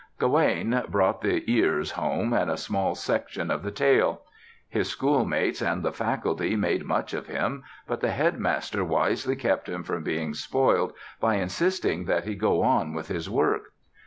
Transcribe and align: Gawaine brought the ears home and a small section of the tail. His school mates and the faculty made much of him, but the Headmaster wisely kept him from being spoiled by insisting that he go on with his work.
Gawaine 0.17 0.81
brought 0.89 1.21
the 1.21 1.43
ears 1.45 1.91
home 1.91 2.33
and 2.33 2.49
a 2.49 2.57
small 2.57 2.95
section 2.95 3.51
of 3.51 3.61
the 3.61 3.69
tail. 3.69 4.23
His 4.67 4.89
school 4.89 5.25
mates 5.25 5.61
and 5.61 5.83
the 5.83 5.91
faculty 5.93 6.55
made 6.55 6.85
much 6.85 7.13
of 7.13 7.27
him, 7.27 7.61
but 7.85 7.99
the 7.99 8.09
Headmaster 8.09 8.83
wisely 8.83 9.35
kept 9.35 9.69
him 9.69 9.83
from 9.83 10.01
being 10.01 10.33
spoiled 10.33 10.93
by 11.19 11.35
insisting 11.35 12.05
that 12.05 12.23
he 12.25 12.33
go 12.33 12.63
on 12.63 12.95
with 12.95 13.09
his 13.09 13.29
work. 13.29 13.73